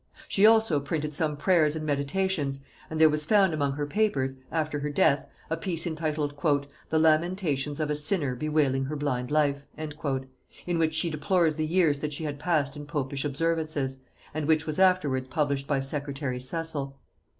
She 0.27 0.47
also 0.47 0.79
printed 0.79 1.13
some 1.13 1.37
prayers 1.37 1.75
and 1.75 1.85
meditations, 1.85 2.61
and 2.89 2.99
there 2.99 3.07
was 3.07 3.23
found 3.23 3.53
among 3.53 3.73
her 3.73 3.85
papers, 3.85 4.35
after 4.51 4.79
her 4.79 4.89
death, 4.89 5.29
a 5.47 5.55
piece 5.55 5.85
entitled 5.85 6.33
"The 6.89 6.97
lamentations 6.97 7.79
of 7.79 7.91
a 7.91 7.95
sinner 7.95 8.33
bewailing 8.33 8.85
her 8.85 8.95
blind 8.95 9.29
life," 9.29 9.63
in 9.77 10.79
which 10.79 10.95
she 10.95 11.11
deplores 11.11 11.53
the 11.53 11.67
years 11.67 11.99
that 11.99 12.13
she 12.13 12.23
had 12.23 12.39
passed 12.39 12.75
in 12.75 12.87
popish 12.87 13.23
observances, 13.23 13.99
and 14.33 14.47
which 14.47 14.65
was 14.65 14.79
afterwards 14.79 15.27
published 15.27 15.67
by 15.67 15.79
secretary 15.79 16.39
Cecil. 16.39 16.97